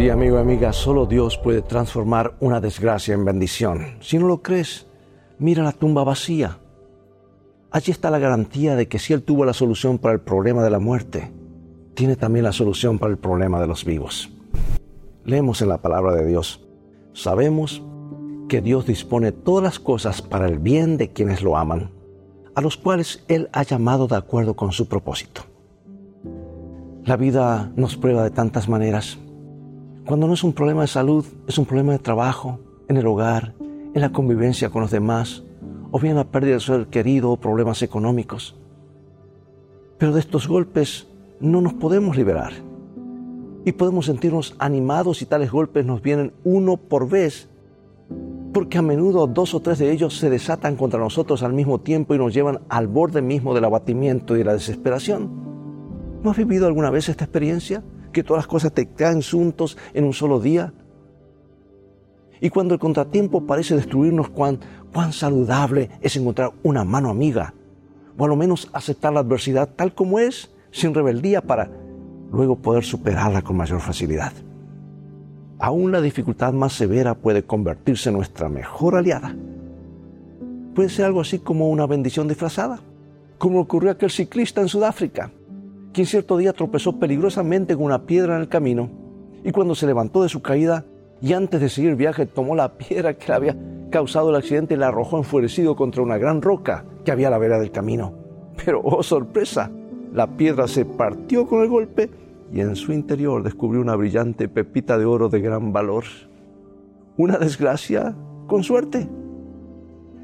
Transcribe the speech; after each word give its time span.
Sí, 0.00 0.08
amigo 0.08 0.38
y 0.38 0.40
amiga, 0.40 0.72
solo 0.72 1.04
Dios 1.04 1.36
puede 1.36 1.60
transformar 1.60 2.34
una 2.40 2.58
desgracia 2.58 3.12
en 3.12 3.22
bendición. 3.22 3.98
Si 4.00 4.16
no 4.16 4.28
lo 4.28 4.40
crees, 4.40 4.86
mira 5.38 5.62
la 5.62 5.72
tumba 5.72 6.04
vacía. 6.04 6.56
Allí 7.70 7.92
está 7.92 8.08
la 8.08 8.18
garantía 8.18 8.76
de 8.76 8.88
que 8.88 8.98
si 8.98 9.12
Él 9.12 9.22
tuvo 9.22 9.44
la 9.44 9.52
solución 9.52 9.98
para 9.98 10.14
el 10.14 10.20
problema 10.20 10.62
de 10.62 10.70
la 10.70 10.78
muerte, 10.78 11.30
tiene 11.92 12.16
también 12.16 12.46
la 12.46 12.52
solución 12.52 12.98
para 12.98 13.12
el 13.12 13.18
problema 13.18 13.60
de 13.60 13.66
los 13.66 13.84
vivos. 13.84 14.30
Leemos 15.26 15.60
en 15.60 15.68
la 15.68 15.82
palabra 15.82 16.14
de 16.14 16.26
Dios. 16.26 16.66
Sabemos 17.12 17.82
que 18.48 18.62
Dios 18.62 18.86
dispone 18.86 19.32
todas 19.32 19.64
las 19.64 19.78
cosas 19.78 20.22
para 20.22 20.46
el 20.46 20.58
bien 20.58 20.96
de 20.96 21.12
quienes 21.12 21.42
lo 21.42 21.58
aman, 21.58 21.90
a 22.54 22.62
los 22.62 22.78
cuales 22.78 23.22
Él 23.28 23.50
ha 23.52 23.64
llamado 23.64 24.06
de 24.06 24.16
acuerdo 24.16 24.56
con 24.56 24.72
su 24.72 24.88
propósito. 24.88 25.42
La 27.04 27.18
vida 27.18 27.70
nos 27.76 27.98
prueba 27.98 28.24
de 28.24 28.30
tantas 28.30 28.66
maneras. 28.66 29.18
Cuando 30.10 30.26
no 30.26 30.34
es 30.34 30.42
un 30.42 30.52
problema 30.52 30.80
de 30.80 30.88
salud, 30.88 31.24
es 31.46 31.56
un 31.56 31.66
problema 31.66 31.92
de 31.92 32.00
trabajo, 32.00 32.58
en 32.88 32.96
el 32.96 33.06
hogar, 33.06 33.54
en 33.94 34.00
la 34.00 34.10
convivencia 34.10 34.68
con 34.68 34.82
los 34.82 34.90
demás, 34.90 35.44
o 35.92 36.00
bien 36.00 36.16
la 36.16 36.24
pérdida 36.24 36.54
de 36.54 36.60
ser 36.60 36.88
querido 36.88 37.30
o 37.30 37.36
problemas 37.36 37.80
económicos. 37.82 38.56
Pero 39.98 40.12
de 40.12 40.18
estos 40.18 40.48
golpes 40.48 41.06
no 41.38 41.60
nos 41.60 41.74
podemos 41.74 42.16
liberar. 42.16 42.52
Y 43.64 43.70
podemos 43.70 44.06
sentirnos 44.06 44.56
animados 44.58 45.18
si 45.18 45.26
tales 45.26 45.52
golpes 45.52 45.86
nos 45.86 46.02
vienen 46.02 46.32
uno 46.42 46.76
por 46.76 47.08
vez, 47.08 47.48
porque 48.52 48.78
a 48.78 48.82
menudo 48.82 49.28
dos 49.28 49.54
o 49.54 49.60
tres 49.60 49.78
de 49.78 49.92
ellos 49.92 50.18
se 50.18 50.28
desatan 50.28 50.74
contra 50.74 50.98
nosotros 50.98 51.44
al 51.44 51.52
mismo 51.52 51.78
tiempo 51.78 52.16
y 52.16 52.18
nos 52.18 52.34
llevan 52.34 52.62
al 52.68 52.88
borde 52.88 53.22
mismo 53.22 53.54
del 53.54 53.64
abatimiento 53.64 54.34
y 54.34 54.38
de 54.38 54.44
la 54.44 54.54
desesperación. 54.54 55.30
¿No 56.24 56.32
has 56.32 56.36
vivido 56.36 56.66
alguna 56.66 56.90
vez 56.90 57.08
esta 57.08 57.22
experiencia? 57.22 57.84
Que 58.12 58.22
todas 58.22 58.44
las 58.44 58.46
cosas 58.46 58.72
te 58.72 58.86
caen 58.86 59.22
juntos 59.22 59.76
en 59.94 60.04
un 60.04 60.12
solo 60.12 60.40
día. 60.40 60.72
Y 62.40 62.50
cuando 62.50 62.74
el 62.74 62.80
contratiempo 62.80 63.46
parece 63.46 63.76
destruirnos, 63.76 64.30
cuán, 64.30 64.58
cuán 64.92 65.12
saludable 65.12 65.90
es 66.00 66.16
encontrar 66.16 66.52
una 66.62 66.84
mano 66.84 67.10
amiga, 67.10 67.54
o 68.16 68.24
a 68.24 68.28
lo 68.28 68.36
menos 68.36 68.68
aceptar 68.72 69.12
la 69.12 69.20
adversidad 69.20 69.68
tal 69.76 69.94
como 69.94 70.18
es, 70.18 70.50
sin 70.70 70.94
rebeldía, 70.94 71.42
para 71.42 71.70
luego 72.32 72.56
poder 72.56 72.84
superarla 72.84 73.42
con 73.42 73.56
mayor 73.56 73.80
facilidad. 73.80 74.32
Aún 75.58 75.92
la 75.92 76.00
dificultad 76.00 76.54
más 76.54 76.72
severa 76.72 77.14
puede 77.14 77.42
convertirse 77.42 78.08
en 78.08 78.16
nuestra 78.16 78.48
mejor 78.48 78.96
aliada. 78.96 79.36
Puede 80.74 80.88
ser 80.88 81.04
algo 81.04 81.20
así 81.20 81.38
como 81.38 81.68
una 81.68 81.86
bendición 81.86 82.28
disfrazada, 82.28 82.80
como 83.36 83.60
ocurrió 83.60 83.90
a 83.90 83.94
aquel 83.94 84.10
ciclista 84.10 84.62
en 84.62 84.68
Sudáfrica, 84.68 85.30
quien 85.92 86.06
cierto 86.06 86.36
día 86.36 86.52
tropezó 86.52 86.98
peligrosamente 86.98 87.74
con 87.74 87.84
una 87.84 88.06
piedra 88.06 88.36
en 88.36 88.42
el 88.42 88.48
camino 88.48 88.90
y 89.44 89.50
cuando 89.50 89.74
se 89.74 89.86
levantó 89.86 90.22
de 90.22 90.28
su 90.28 90.42
caída 90.42 90.84
y 91.20 91.32
antes 91.32 91.60
de 91.60 91.68
seguir 91.68 91.96
viaje 91.96 92.26
tomó 92.26 92.54
la 92.54 92.78
piedra 92.78 93.14
que 93.14 93.26
le 93.28 93.34
había 93.34 93.56
causado 93.90 94.30
el 94.30 94.36
accidente 94.36 94.74
y 94.74 94.76
la 94.76 94.88
arrojó 94.88 95.18
enfurecido 95.18 95.76
contra 95.76 96.02
una 96.02 96.18
gran 96.18 96.42
roca 96.42 96.84
que 97.04 97.10
había 97.10 97.28
a 97.28 97.30
la 97.30 97.38
vera 97.38 97.58
del 97.58 97.70
camino. 97.70 98.14
Pero, 98.64 98.80
oh 98.84 99.02
sorpresa, 99.02 99.70
la 100.12 100.36
piedra 100.36 100.68
se 100.68 100.84
partió 100.84 101.46
con 101.46 101.62
el 101.62 101.68
golpe 101.68 102.10
y 102.52 102.60
en 102.60 102.76
su 102.76 102.92
interior 102.92 103.42
descubrió 103.42 103.80
una 103.80 103.96
brillante 103.96 104.48
pepita 104.48 104.98
de 104.98 105.04
oro 105.04 105.28
de 105.28 105.40
gran 105.40 105.72
valor. 105.72 106.04
Una 107.16 107.38
desgracia 107.38 108.14
con 108.46 108.62
suerte. 108.62 109.08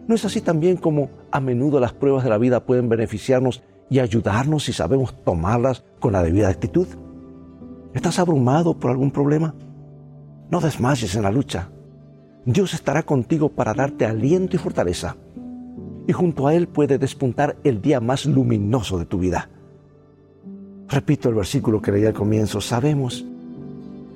¿No 0.07 0.15
es 0.15 0.25
así 0.25 0.41
también 0.41 0.77
como 0.77 1.11
a 1.31 1.41
menudo 1.41 1.81
las 1.81 1.93
pruebas 1.93 2.25
de 2.25 2.31
la 2.31 2.39
vida 2.39 2.65
pueden 2.65 2.89
beneficiarnos 2.89 3.63
y 3.89 3.99
ayudarnos 4.01 4.65
si 4.65 4.73
sabemos 4.73 5.15
tomarlas 5.25 5.85
con 6.01 6.13
la 6.13 6.23
debida 6.23 6.49
actitud? 6.49 6.87
¿Estás 7.95 8.19
abrumado 8.19 8.79
por 8.79 8.91
algún 8.91 9.11
problema? 9.11 9.55
No 10.51 10.61
desmayes 10.61 11.15
en 11.15 11.23
la 11.23 11.31
lucha. 11.31 11.71
Dios 12.45 12.75
estará 12.75 13.03
contigo 13.03 13.49
para 13.49 13.75
darte 13.75 14.07
aliento 14.07 14.57
y 14.57 14.59
fortaleza. 14.59 15.17
Y 16.07 16.13
junto 16.13 16.47
a 16.47 16.55
Él 16.55 16.69
puede 16.69 16.99
despuntar 16.99 17.57
el 17.65 17.83
día 17.83 18.01
más 18.01 18.27
luminoso 18.27 18.99
de 18.99 19.07
tu 19.07 19.19
vida. 19.19 19.49
Repito 20.89 21.29
el 21.29 21.35
versículo 21.35 21.83
que 21.83 21.91
leí 21.91 22.05
al 22.05 22.13
comienzo. 22.13 22.61
Sabemos 22.61 23.25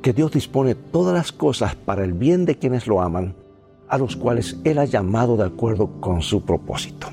que 0.02 0.12
Dios 0.12 0.30
dispone 0.30 0.74
todas 0.74 1.14
las 1.14 1.32
cosas 1.32 1.74
para 1.74 2.04
el 2.04 2.12
bien 2.12 2.44
de 2.44 2.56
quienes 2.56 2.86
lo 2.86 3.02
aman, 3.02 3.34
a 3.88 3.98
los 3.98 4.14
cuales 4.14 4.58
Él 4.62 4.78
ha 4.78 4.84
llamado 4.84 5.36
de 5.36 5.44
acuerdo 5.44 6.00
con 6.00 6.22
su 6.22 6.44
propósito. 6.44 7.08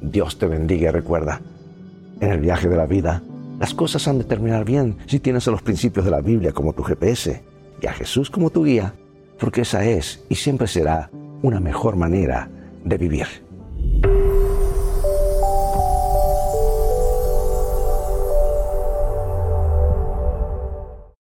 Dios 0.00 0.38
te 0.38 0.46
bendiga 0.46 0.90
y 0.90 0.92
recuerda, 0.92 1.40
en 2.20 2.30
el 2.30 2.40
viaje 2.40 2.68
de 2.68 2.76
la 2.76 2.86
vida, 2.86 3.22
las 3.58 3.74
cosas 3.74 4.06
han 4.08 4.18
de 4.18 4.24
terminar 4.24 4.64
bien 4.64 4.96
si 5.06 5.20
tienes 5.20 5.46
a 5.46 5.50
los 5.50 5.62
principios 5.62 6.04
de 6.04 6.10
la 6.10 6.20
Biblia 6.20 6.52
como 6.52 6.72
tu 6.72 6.82
GPS 6.82 7.42
y 7.80 7.86
a 7.86 7.92
Jesús 7.92 8.30
como 8.30 8.50
tu 8.50 8.64
guía, 8.64 8.94
porque 9.38 9.62
esa 9.62 9.84
es 9.84 10.24
y 10.28 10.34
siempre 10.34 10.66
será 10.66 11.10
una 11.42 11.60
mejor 11.60 11.96
manera 11.96 12.48
de 12.84 12.98
vivir. 12.98 13.43